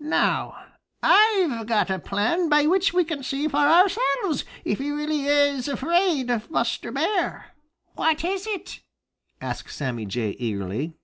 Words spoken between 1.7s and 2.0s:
a